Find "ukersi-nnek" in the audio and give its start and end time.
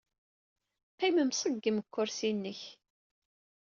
1.87-2.61